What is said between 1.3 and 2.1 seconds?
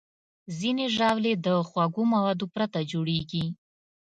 د خوږو